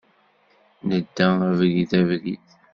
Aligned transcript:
Nedda 0.87 1.25
abrid, 1.47 1.91
abrid. 1.99 2.45